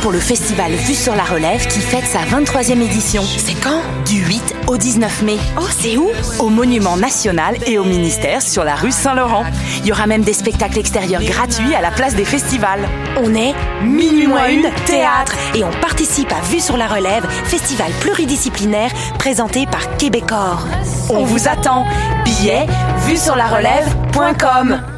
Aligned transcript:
pour 0.00 0.12
le 0.12 0.18
festival 0.18 0.72
Vue 0.72 0.94
sur 0.94 1.14
la 1.14 1.24
Relève 1.24 1.66
qui 1.66 1.80
fête 1.80 2.04
sa 2.04 2.20
23e 2.20 2.80
édition. 2.80 3.22
C'est 3.22 3.54
quand? 3.54 3.80
Du 4.06 4.24
8 4.24 4.56
au 4.66 4.76
19 4.76 5.22
mai. 5.22 5.38
Oh, 5.58 5.64
c'est 5.70 5.96
où? 5.96 6.10
Au 6.38 6.48
Monument 6.48 6.96
National 6.96 7.56
et 7.66 7.78
au 7.78 7.84
ministère 7.84 8.42
sur 8.42 8.64
la 8.64 8.74
rue 8.74 8.90
Saint-Laurent. 8.90 9.44
Il 9.80 9.86
y 9.86 9.92
aura 9.92 10.06
même 10.06 10.22
des 10.22 10.32
spectacles 10.32 10.78
extérieurs 10.78 11.22
gratuits 11.22 11.74
à 11.74 11.80
la 11.80 11.90
place 11.90 12.14
des 12.14 12.24
festivals. 12.24 12.88
On 13.16 13.34
est 13.34 13.54
Minuit 13.82 14.26
moins 14.26 14.48
une, 14.48 14.68
théâtre. 14.86 15.34
Et 15.54 15.64
on 15.64 15.70
participe 15.80 16.32
à 16.32 16.40
Vue 16.50 16.60
sur 16.60 16.76
la 16.76 16.86
Relève, 16.86 17.26
festival 17.44 17.90
pluridisciplinaire 18.00 18.90
présenté 19.18 19.66
par 19.66 19.96
Québecor. 19.96 20.66
On 21.10 21.24
vous 21.24 21.48
attend. 21.48 21.84
Billets, 22.24 22.66
vue 23.06 23.16
sur 23.16 23.36
la 23.36 23.46
relève.com. 23.46 24.97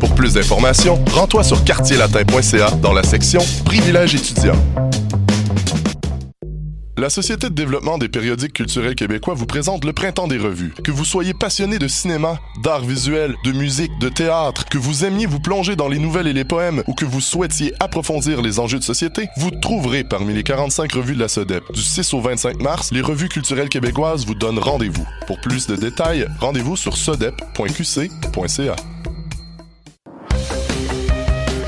Pour 0.00 0.14
plus 0.14 0.34
d'informations, 0.34 0.98
rends-toi 1.12 1.42
sur 1.42 1.64
quartierlatin.ca 1.64 2.70
dans 2.82 2.92
la 2.92 3.02
section 3.02 3.40
Privilèges 3.64 4.14
étudiants. 4.14 4.56
La 6.98 7.10
Société 7.10 7.48
de 7.48 7.54
développement 7.54 7.96
des 7.96 8.08
périodiques 8.08 8.54
culturels 8.54 8.96
québécois 8.96 9.34
vous 9.34 9.46
présente 9.46 9.84
le 9.84 9.92
Printemps 9.92 10.26
des 10.26 10.36
revues. 10.36 10.74
Que 10.82 10.90
vous 10.90 11.04
soyez 11.04 11.32
passionné 11.32 11.78
de 11.78 11.86
cinéma, 11.86 12.40
d'art 12.64 12.80
visuel, 12.80 13.36
de 13.44 13.52
musique, 13.52 13.92
de 14.00 14.08
théâtre, 14.08 14.64
que 14.64 14.78
vous 14.78 15.04
aimiez 15.04 15.26
vous 15.26 15.38
plonger 15.38 15.76
dans 15.76 15.86
les 15.86 16.00
nouvelles 16.00 16.26
et 16.26 16.32
les 16.32 16.44
poèmes 16.44 16.82
ou 16.88 16.94
que 16.94 17.04
vous 17.04 17.20
souhaitiez 17.20 17.72
approfondir 17.78 18.42
les 18.42 18.58
enjeux 18.58 18.80
de 18.80 18.84
société, 18.84 19.28
vous 19.36 19.52
trouverez 19.52 20.02
parmi 20.02 20.34
les 20.34 20.42
45 20.42 20.92
revues 20.92 21.14
de 21.14 21.20
la 21.20 21.28
SODEP. 21.28 21.62
Du 21.72 21.82
6 21.82 22.14
au 22.14 22.20
25 22.20 22.60
mars, 22.60 22.90
les 22.90 23.00
revues 23.00 23.28
culturelles 23.28 23.68
québécoises 23.68 24.26
vous 24.26 24.34
donnent 24.34 24.58
rendez-vous. 24.58 25.06
Pour 25.28 25.40
plus 25.40 25.68
de 25.68 25.76
détails, 25.76 26.26
rendez-vous 26.40 26.76
sur 26.76 26.96
sodep.qc.ca. 26.96 28.76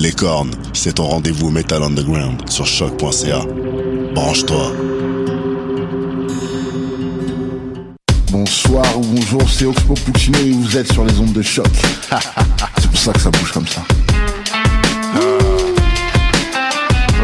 Les 0.00 0.12
cornes, 0.12 0.52
c'est 0.74 0.92
ton 0.92 1.08
rendez-vous 1.08 1.50
Metal 1.50 1.82
Underground 1.82 2.48
sur 2.48 2.64
choc.ca. 2.64 3.40
Branche-toi. 4.14 4.72
Bonsoir 8.30 8.96
ou 8.96 9.02
bonjour, 9.02 9.42
c'est 9.50 9.64
Oxpo 9.64 9.94
Puccino 9.94 10.38
et 10.38 10.52
vous 10.52 10.76
êtes 10.76 10.92
sur 10.92 11.04
les 11.04 11.18
ondes 11.18 11.32
de 11.32 11.42
choc. 11.42 11.66
c'est 12.78 12.88
pour 12.88 13.00
ça 13.00 13.12
que 13.12 13.18
ça 13.18 13.30
bouge 13.30 13.50
comme 13.50 13.66
ça. 13.66 13.82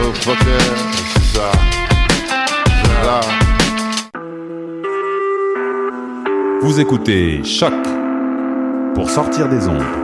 Oh 0.03 0.13
fucker, 0.15 0.37
c'est 1.15 1.39
ça. 1.39 1.53
Voilà. 3.01 3.21
Vous 6.61 6.81
écoutez 6.81 7.45
Choc 7.45 7.73
pour 8.97 9.09
sortir 9.09 9.49
des 9.49 9.69
ondes. 9.69 10.04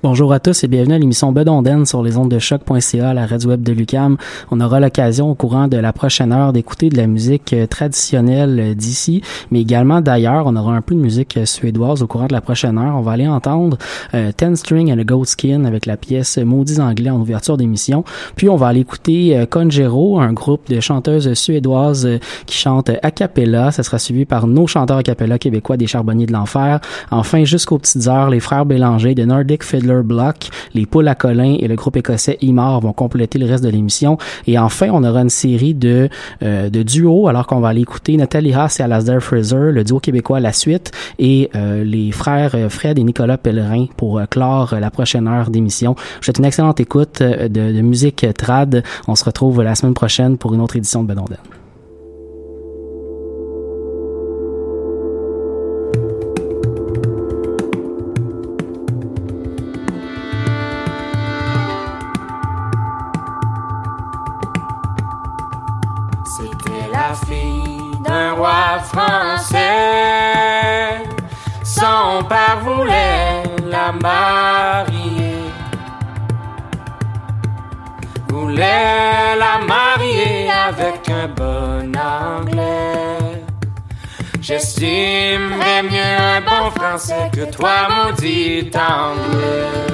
Bonjour 0.00 0.32
à 0.32 0.38
tous 0.38 0.62
et 0.62 0.68
bienvenue 0.68 0.94
à 0.94 0.98
l'émission 0.98 1.32
Bedonden 1.32 1.84
sur 1.84 2.04
les 2.04 2.16
ondes 2.16 2.30
de 2.30 2.38
choc.ca, 2.38 3.14
la 3.14 3.26
radio 3.26 3.50
web 3.50 3.64
de 3.64 3.72
Lucam. 3.72 4.16
On 4.52 4.60
aura 4.60 4.78
l'occasion 4.78 5.28
au 5.28 5.34
courant 5.34 5.66
de 5.66 5.76
la 5.76 5.92
prochaine 5.92 6.32
heure 6.32 6.52
d'écouter 6.52 6.88
de 6.88 6.96
la 6.96 7.08
musique 7.08 7.52
euh, 7.52 7.66
traditionnelle 7.66 8.60
euh, 8.60 8.74
d'ici, 8.74 9.22
mais 9.50 9.60
également 9.60 10.00
d'ailleurs. 10.00 10.44
On 10.46 10.54
aura 10.54 10.74
un 10.74 10.82
peu 10.82 10.94
de 10.94 11.00
musique 11.00 11.36
euh, 11.36 11.46
suédoise 11.46 12.00
au 12.04 12.06
courant 12.06 12.28
de 12.28 12.32
la 12.32 12.40
prochaine 12.40 12.78
heure. 12.78 12.94
On 12.94 13.00
va 13.00 13.10
aller 13.10 13.26
entendre 13.26 13.76
Ten 14.36 14.54
String 14.54 14.92
and 14.92 15.00
a 15.00 15.04
Goat 15.04 15.24
Skin 15.24 15.64
avec 15.64 15.84
la 15.84 15.96
pièce 15.96 16.38
Maudits 16.38 16.80
Anglais 16.80 17.10
en 17.10 17.20
ouverture 17.20 17.56
d'émission. 17.56 18.04
Puis 18.36 18.48
on 18.48 18.54
va 18.54 18.68
aller 18.68 18.80
écouter 18.80 19.36
euh, 19.36 19.46
Conjero, 19.46 20.20
un 20.20 20.32
groupe 20.32 20.70
de 20.70 20.78
chanteuses 20.78 21.34
suédoises 21.34 22.08
qui 22.46 22.56
chantent 22.56 22.92
a 23.02 23.10
cappella. 23.10 23.72
Ça 23.72 23.82
sera 23.82 23.98
suivi 23.98 24.26
par 24.26 24.46
nos 24.46 24.68
chanteurs 24.68 24.98
a 24.98 25.02
cappella 25.02 25.40
québécois 25.40 25.76
des 25.76 25.88
Charbonniers 25.88 26.26
de 26.26 26.32
l'Enfer. 26.32 26.78
Enfin, 27.10 27.42
jusqu'aux 27.42 27.78
petites 27.78 28.06
heures, 28.06 28.30
les 28.30 28.38
frères 28.38 28.64
Bélanger 28.64 29.16
de 29.16 29.24
Nordic 29.24 29.64
Fiddler 29.64 29.87
Les 30.74 30.86
Poules 30.86 31.08
à 31.08 31.16
et 31.34 31.68
le 31.68 31.74
groupe 31.74 31.96
écossais 31.96 32.38
Imar 32.40 32.80
vont 32.80 32.92
compléter 32.92 33.38
le 33.38 33.46
reste 33.46 33.64
de 33.64 33.68
l'émission. 33.68 34.18
Et 34.46 34.58
enfin, 34.58 34.88
on 34.92 35.04
aura 35.04 35.20
une 35.20 35.30
série 35.30 35.74
de, 35.74 36.08
euh, 36.42 36.70
de 36.70 36.82
duos, 36.82 37.28
alors 37.28 37.46
qu'on 37.46 37.60
va 37.60 37.68
aller 37.68 37.82
écouter 37.82 38.16
Nathalie 38.16 38.54
Haas 38.54 38.76
et 38.78 38.82
Alasdair 38.82 39.22
Fraser, 39.22 39.72
le 39.72 39.84
duo 39.84 40.00
québécois 40.00 40.40
La 40.40 40.52
Suite, 40.52 40.92
et 41.18 41.50
euh, 41.54 41.84
les 41.84 42.12
frères 42.12 42.54
euh, 42.54 42.68
Fred 42.68 42.98
et 42.98 43.04
Nicolas 43.04 43.38
Pellerin 43.38 43.86
pour 43.96 44.18
euh, 44.18 44.26
clore 44.26 44.74
euh, 44.74 44.80
la 44.80 44.90
prochaine 44.90 45.28
heure 45.28 45.50
d'émission. 45.50 45.94
Je 45.98 46.16
vous 46.16 46.22
souhaite 46.24 46.38
une 46.38 46.44
excellente 46.44 46.80
écoute 46.80 47.22
de, 47.22 47.48
de 47.48 47.80
musique 47.80 48.26
trad. 48.36 48.82
On 49.06 49.14
se 49.14 49.24
retrouve 49.24 49.62
la 49.62 49.74
semaine 49.74 49.94
prochaine 49.94 50.38
pour 50.38 50.54
une 50.54 50.60
autre 50.60 50.76
édition 50.76 51.02
de 51.02 51.08
Bedonden. 51.08 51.38
J'estimerais 84.80 85.82
mieux 85.82 85.98
un 85.98 86.40
bon 86.40 86.70
français 86.70 87.30
que 87.32 87.50
toi, 87.50 87.88
maudit 87.88 88.70
anglais. 88.76 89.87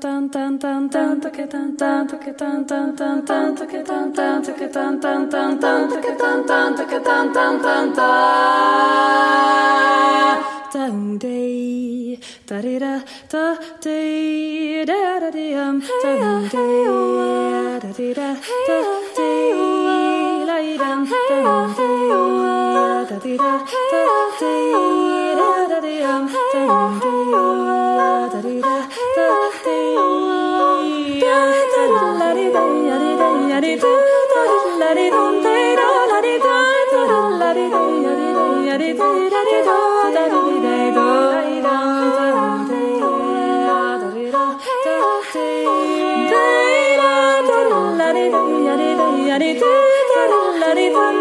tan 0.00 0.28
tan 0.30 0.58
tan 0.58 0.88
tanto 0.88 1.30
que 1.30 1.46
tan 1.46 1.76
tanto 1.76 2.18
que 2.18 2.32
tan 2.32 2.64
tan 2.64 2.94
tan 2.96 3.24
tanto 3.24 3.66
que 3.66 3.82
tan 3.82 4.12
tanto 4.12 4.54
que 4.54 4.68
tan 4.68 5.00
tan 5.00 5.28
tan 5.28 5.58
tanto 5.58 6.00
que 6.00 6.12
tan 6.12 6.46
tanto 6.46 6.86
que 6.86 7.00
tan 7.00 7.32
tan 7.32 7.60
tan 7.60 7.92
tan. 7.94 9.18
Day 11.18 12.18
da 12.46 12.60
tan 12.60 12.78
tan 13.28 13.56
da 13.70 13.80
day 13.80 14.84
tan 14.86 15.80
tan 16.02 16.18
tan 16.20 16.48
tan. 16.48 16.48
down 16.48 16.48
day 16.48 16.84
da 17.72 17.78
da 17.82 17.90
da 17.98 18.08
da. 18.14 18.28
Oh, 18.68 19.02
day 19.16 19.50
lay 20.46 20.78
down 20.78 21.06
oh. 21.10 21.14
down 21.28 21.74
day 21.78 22.06
da 22.74 23.04
da 23.10 23.18
da 23.18 23.54
da 23.92 24.04
day 24.40 24.62
da 25.38 25.48
da 25.70 25.78
da 25.80 25.92
um 26.14 26.24
down 26.52 27.00
day 27.00 27.67
la 50.58 50.74
di 50.74 50.90
da 50.90 51.17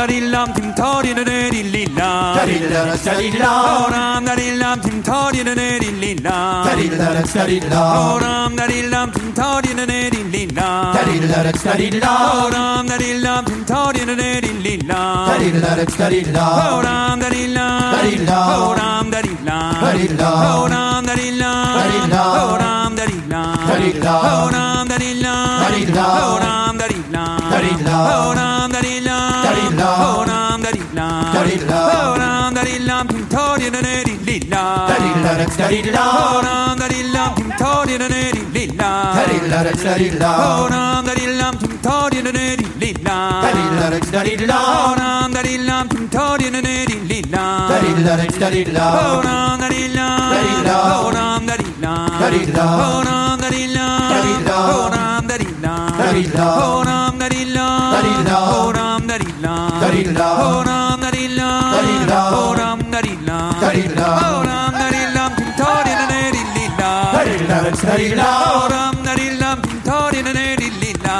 남다릴람 0.00 0.54
팀터리는 0.54 1.28
에릴리라 1.28 2.34
다릴라라 2.38 2.96
다릴라 2.96 3.48
호람다릴람 3.50 4.80
팀터리는 4.80 5.58
에릴리라 5.58 6.62
다릴라라 6.64 7.22
다릴라 7.22 8.12
호람다릴람 8.12 9.12
팀터리는 9.12 9.90
에릴리라 9.90 10.92
다릴라라 10.94 11.52
다릴라 11.52 12.08
호람다릴람 12.08 13.44
팀터리는 13.44 14.20
에릴리라 14.20 15.26
다릴라라 15.26 15.84
다릴라 15.84 16.46
호람다릴라 16.76 17.90
다릴라 17.90 18.56
호람다릴라 18.56 19.80
다릴라 19.80 20.30
호람다릴라 20.56 21.74
다릴라 21.76 22.22
호람다릴라 22.48 23.66
다릴라 23.66 24.16
호람다릴라 24.16 25.60
다릴라 25.60 26.02
호람다릴라 26.04 27.36
다릴라 27.50 28.24
호람 28.24 28.49
Horam 30.00 30.62
da 30.62 30.70
da 30.94 31.08
da 31.30 31.40
ne 31.40 31.56
di 31.56 31.98
da 33.28 33.60
da 33.68 33.80
ne 33.80 34.04
di 34.04 34.38
da 34.48 34.64
da 34.82 34.96
ne 34.98 35.70
di 35.70 35.90
da 35.90 36.06
da 37.98 38.10
ne 38.10 38.32
di 38.50 38.66
da 38.66 38.90
da 38.90 39.44
da 39.50 39.76
da 55.62 56.10
da 56.32 57.09
Dari 57.20 57.44
Lam 57.52 57.92
Dari 57.92 58.16
Lam 58.24 58.48
Ho 58.48 58.72
Ram 58.72 59.04
Dari 59.04 59.28
Lam 59.44 59.76
Dari 59.76 60.08
Lam 60.08 60.40
Ho 60.40 60.64
Ram 60.64 60.88
Dari 61.04 61.28
Lam 61.36 61.52
Dari 63.60 63.84
Lam 63.92 64.16
Ho 64.24 64.40
Ram 64.48 64.72
Dari 64.72 64.96
Lam 65.12 65.36
Dari 67.12 67.36
Lam 68.16 68.32
Ho 68.40 68.64
Ram 68.72 68.96
Dari 69.04 69.28
Lam 69.36 69.60
Kim 69.60 69.84
Thori 69.84 70.20
Na 70.24 70.32
Neri 70.32 70.72
Lila 70.80 71.18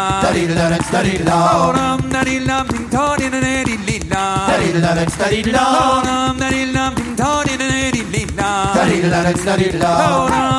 Dari 4.49 4.73
Lam 4.81 5.05
Dari 5.21 5.43
Lam 5.53 5.69
Ho 5.77 6.01
Ram 6.09 6.33
Dari 6.41 6.65
Lam 6.73 6.95
Kim 6.97 7.13
Thori 7.21 7.53
Na 7.57 7.69
Neri 7.69 8.03
Lila 8.09 8.53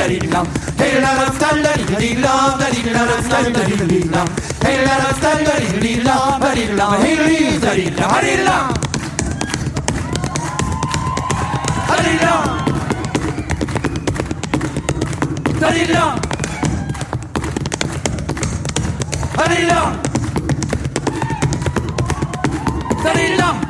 Hey, 0.00 0.09
دليلا. 0.10 0.42
دليلا 0.78 1.10
رفتن 1.22 1.62
دليلا 1.62 2.34
دليلا 2.60 3.02
رفتن 3.04 3.52
دليلا. 3.52 4.24
دليلا 4.62 4.94
رفتن 5.06 5.38
دليلا 5.46 6.16
دليلا. 6.42 6.84
هلي 6.84 7.58
دليلا. 7.58 8.06
هليلا 8.14 8.58
هليلا 11.90 12.34
دليلا. 15.60 16.04
هليلا 19.38 19.80
دليلا. 23.04 23.69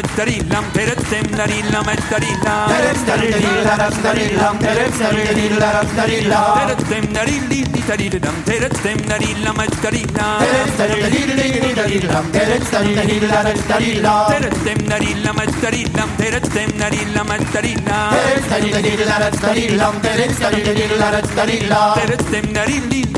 metterillam, 0.00 0.64
terep 0.72 1.00
temdarillam, 1.10 1.84
metterillam. 1.86 2.68
Terep 2.72 2.98
temdarillam, 3.06 3.78
terep 3.80 3.92
temdarillam, 4.02 4.54
terep 4.64 4.92
temdarillam. 5.80 6.46
Terep 6.58 6.80
temdarillam, 6.90 7.68
terillam, 7.88 8.36
terep 8.48 8.74
temdarillam, 8.84 9.54
metterillam. 9.60 10.38
Terep 10.40 10.70
temdarillam, 10.80 11.74
terillam, 11.76 12.24
terep 12.32 12.62
temdarillam, 12.72 13.44
metterillam. 13.44 14.26
Terep 14.30 14.54
temdarillam, 14.64 15.34
metterillam, 15.40 16.08
terep 16.20 16.44
temdarillam, 16.56 17.26
metterillam. 17.28 18.10
Terep 18.16 18.42
temdarillam, 18.50 19.32
terillam, 19.44 19.94
terep 20.00 20.32
temdarillam, 20.40 21.12
metterillam. 21.12 21.94
Terep 21.98 22.22
temdarillam, 22.32 23.09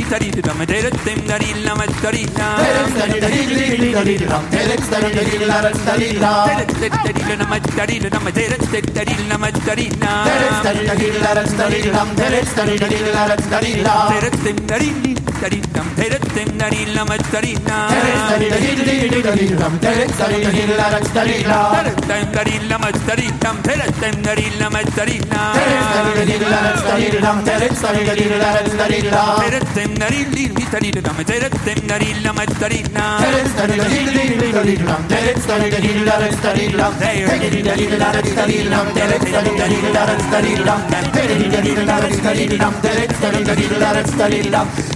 Terex 14.11 15.12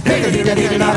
Hey, 0.05 0.96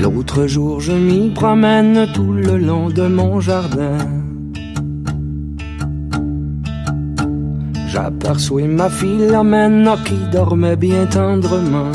L'autre 0.00 0.46
jour 0.46 0.80
je 0.80 0.92
m'y 0.92 1.30
promène 1.30 2.06
tout 2.14 2.32
le 2.32 2.56
long 2.56 2.88
de 2.88 3.06
mon 3.06 3.40
jardin 3.40 3.98
J'aperçois 7.88 8.62
ma 8.62 8.88
fille 8.88 9.26
la 9.28 9.42
qui 10.04 10.16
dormait 10.32 10.76
bien 10.76 11.04
tendrement 11.06 11.92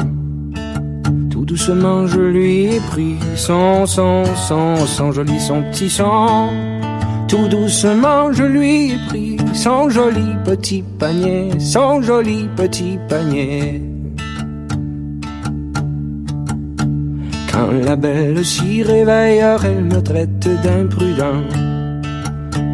tout 1.32 1.46
doucement 1.46 2.06
je 2.06 2.20
lui 2.20 2.76
ai 2.76 2.80
pris 2.80 3.16
son, 3.36 3.86
son, 3.86 4.24
son, 4.48 4.76
son 4.86 5.12
joli, 5.12 5.40
son 5.40 5.64
petit 5.64 5.90
son. 5.90 6.50
Tout 7.28 7.48
doucement 7.48 8.32
je 8.34 8.44
lui 8.44 8.92
ai 8.92 8.98
pris 9.08 9.38
son 9.54 9.90
joli 9.90 10.36
petit 10.46 10.84
panier, 11.00 11.50
son 11.60 12.02
joli 12.02 12.50
petit 12.56 13.00
panier. 13.10 13.97
La 17.58 17.96
belle 17.96 18.46
s'y 18.46 18.84
réveille, 18.84 19.44
elle 19.64 19.84
me 19.84 20.02
traite 20.02 20.48
d'imprudent. 20.64 21.42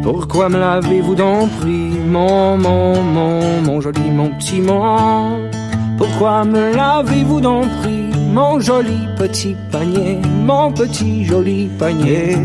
Pourquoi 0.02 0.50
me 0.50 0.58
l'avez-vous 0.58 1.14
donc 1.14 1.48
pris, 1.60 1.90
mon, 2.06 2.58
mon, 2.58 3.02
mon, 3.02 3.62
mon 3.62 3.80
joli, 3.80 4.10
mon 4.10 4.28
petit 4.32 4.60
mon 4.60 5.48
Pourquoi 5.96 6.44
me 6.44 6.76
l'avez-vous 6.76 7.40
donc 7.40 7.64
pris 7.80 8.10
mon 8.32 8.60
joli 8.60 9.08
petit 9.16 9.56
panier, 9.72 10.18
mon 10.44 10.70
petit 10.72 11.24
joli 11.24 11.70
panier? 11.78 12.36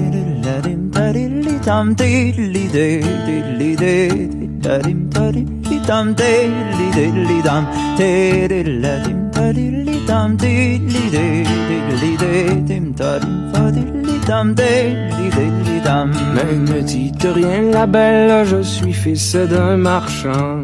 Mais 16.34 16.55
ne 16.55 16.82
dites 16.82 17.28
rien 17.36 17.62
la 17.72 17.86
belle, 17.86 18.45
je 18.45 18.62
suis 18.62 18.93
fils 18.93 19.36
d'un 19.36 19.78
marchand. 19.78 20.64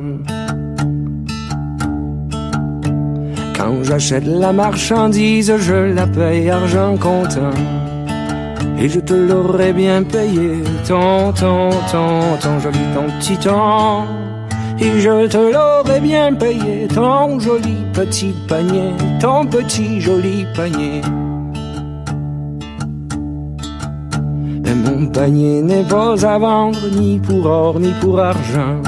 Quand 3.58 3.84
j'achète 3.84 4.26
la 4.26 4.54
marchandise, 4.54 5.54
je 5.58 5.94
la 5.94 6.08
paye 6.08 6.50
argent 6.50 6.98
comptant. 6.98 7.58
Et 8.78 8.90
je 8.90 9.00
te 9.00 9.14
l'aurais 9.14 9.74
bien 9.74 10.04
payé, 10.04 10.64
ton, 10.88 11.32
ton, 11.32 11.70
ton, 11.92 12.38
ton 12.42 12.60
joli, 12.60 12.80
ton 12.94 13.06
petit 13.20 13.38
temps. 13.38 14.06
Et 14.78 15.00
je 15.00 15.28
te 15.28 15.38
l'aurais 15.38 16.02
bien 16.02 16.34
payé, 16.34 16.88
ton 16.94 17.40
joli 17.40 17.78
petit 17.94 18.34
panier, 18.48 18.92
ton 19.22 19.46
petit 19.46 20.02
joli 20.02 20.46
panier. 20.54 21.02
Mais 24.64 24.76
mon 24.76 25.08
panier 25.08 25.62
n'est 25.62 25.86
pas 25.86 26.26
à 26.26 26.38
vendre, 26.38 26.90
ni 26.92 27.20
pour 27.20 27.46
or, 27.46 27.80
ni 27.80 27.94
pour 28.02 28.20
argent. 28.20 28.82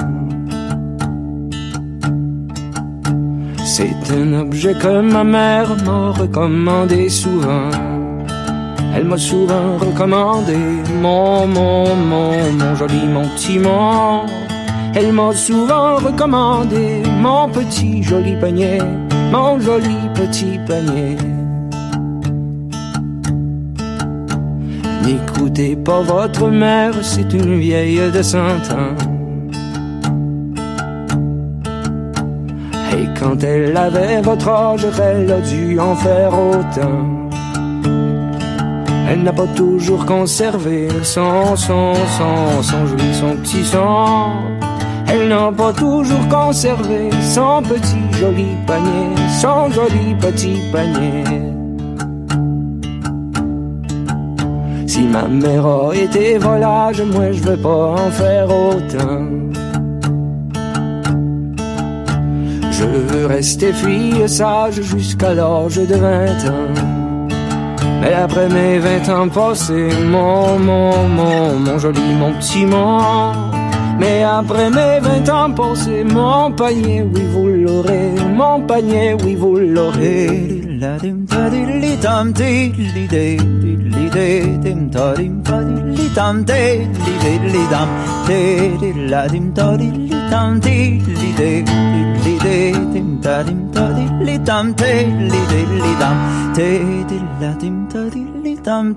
C'est 3.64 4.12
un 4.12 4.34
objet 4.42 4.74
que 4.74 5.02
ma 5.02 5.24
mère 5.24 5.70
m'a 5.86 6.12
recommandé 6.12 7.08
souvent. 7.08 7.70
Elle 8.94 9.06
m'a 9.06 9.18
souvent 9.18 9.78
recommandé 9.80 10.58
mon, 11.02 11.48
mon, 11.48 11.96
mon, 11.96 12.32
mon 12.60 12.76
joli, 12.76 13.08
mon 13.08 13.26
petit 13.30 13.60
mon. 13.60 14.26
Elle 14.96 15.12
m'a 15.14 15.34
souvent 15.34 15.98
recommandé 15.98 17.04
mon 17.22 17.50
petit 17.50 18.02
joli 18.02 18.36
panier, 18.36 18.80
mon 19.32 19.60
joli 19.60 19.98
petit 20.16 20.60
panier. 20.68 21.18
N'écoutez 25.04 25.76
pas 25.76 26.02
votre 26.02 26.48
mère, 26.48 26.94
c'est 27.02 27.32
une 27.34 27.60
vieille 27.60 28.02
de 28.12 28.22
cent 28.22 28.58
ans. 28.72 28.96
Et 32.92 33.08
quand 33.20 33.44
elle 33.44 33.78
avait 33.78 34.22
votre 34.22 34.50
âge, 34.50 34.86
elle 35.00 35.32
a 35.32 35.40
dû 35.40 35.80
en 35.80 35.96
faire 35.96 36.34
autant. 36.34 37.30
Elle 39.10 39.24
n'a 39.24 39.32
pas 39.32 39.48
toujours 39.56 40.06
conservé 40.06 40.90
son, 41.04 41.56
son, 41.56 41.94
son, 41.94 42.62
son 42.62 42.86
joli, 42.88 43.14
son 43.14 43.36
petit 43.38 43.64
son. 43.64 44.57
Elle 45.10 45.30
n'a 45.30 45.52
pas 45.52 45.72
toujours 45.72 46.28
conservé 46.30 47.10
son 47.22 47.62
petit 47.64 48.20
joli 48.20 48.48
panier, 48.66 49.16
son 49.42 49.72
joli 49.72 50.16
petit 50.20 50.60
panier. 50.72 51.24
Si 54.86 55.04
ma 55.04 55.28
mère 55.28 55.66
a 55.66 55.96
été 55.96 56.38
volage, 56.38 57.02
moi 57.02 57.32
je 57.32 57.42
veux 57.42 57.58
pas 57.58 57.96
en 58.04 58.12
faire 58.12 58.48
autant. 58.50 59.26
Je 62.72 62.84
veux 62.84 63.26
rester 63.26 63.72
fille 63.74 64.28
sage 64.28 64.82
jusqu'à 64.82 65.34
l'âge 65.34 65.78
de 65.78 65.96
20 65.96 66.26
ans. 66.26 66.74
Mais 68.02 68.14
après 68.14 68.50
mes 68.50 68.78
20 68.80 69.10
ans 69.10 69.30
passés, 69.30 69.90
mon, 70.06 70.60
mon, 70.60 71.08
mon, 71.08 71.60
mon 71.60 71.80
joli, 71.80 72.14
mon 72.20 72.34
petit 72.34 72.66
mon. 72.66 73.47
Mais 74.00 74.24
après 74.24 74.70
mes 74.70 75.00
20 75.00 75.30
ans 75.30 75.52
passés, 75.52 76.04
mon 76.04 76.52
panier, 76.52 77.04
oui 77.14 77.24
vous 77.32 77.48
l'aurez, 77.48 78.12
mon 78.36 78.62
panier, 78.62 79.16
oui 79.24 79.36
vous 79.36 79.58
l'aurez. 79.58 80.58
tam 98.68 98.96